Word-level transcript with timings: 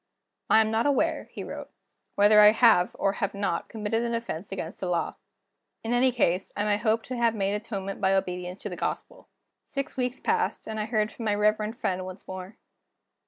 "I 0.49 0.61
am 0.61 0.71
not 0.71 0.87
aware," 0.87 1.29
he 1.31 1.43
wrote, 1.43 1.69
"whether 2.15 2.39
I 2.39 2.53
have, 2.53 2.89
or 2.95 3.11
have 3.13 3.35
not, 3.35 3.69
committed 3.69 4.01
an 4.01 4.15
offense 4.15 4.51
against 4.51 4.79
the 4.79 4.89
Law. 4.89 5.13
In 5.83 5.93
any 5.93 6.11
case, 6.11 6.51
I 6.57 6.63
may 6.65 6.77
hope 6.77 7.03
to 7.03 7.17
have 7.17 7.35
made 7.35 7.53
atonement 7.53 8.01
by 8.01 8.15
obedience 8.15 8.63
to 8.63 8.69
the 8.69 8.75
Gospel." 8.75 9.29
Six 9.61 9.97
weeks 9.97 10.19
passed, 10.19 10.65
and 10.65 10.79
I 10.79 10.85
heard 10.85 11.11
from 11.11 11.25
my 11.25 11.35
reverend 11.35 11.77
friend 11.77 12.03
once 12.03 12.27
more. 12.27 12.57